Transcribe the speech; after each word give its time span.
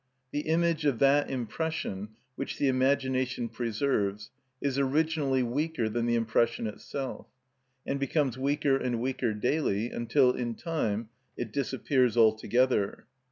The 0.31 0.47
image 0.49 0.83
of 0.85 0.97
that 0.97 1.29
impression 1.29 2.09
which 2.35 2.57
the 2.57 2.67
imagination 2.67 3.49
preserves 3.49 4.31
is 4.59 4.79
originally 4.79 5.43
weaker 5.43 5.87
than 5.87 6.07
the 6.07 6.15
impression 6.15 6.65
itself, 6.65 7.27
and 7.85 7.99
becomes 7.99 8.35
weaker 8.35 8.75
and 8.77 8.99
weaker 8.99 9.35
daily, 9.35 9.91
until 9.91 10.31
in 10.31 10.55
time 10.55 11.09
it 11.37 11.51
disappears 11.53 12.17
altogether. 12.17 13.05